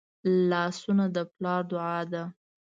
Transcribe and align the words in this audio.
لاسونه 0.49 1.05
د 1.15 1.17
پلار 1.33 1.61
دعا 1.71 1.99
ده 2.11 2.23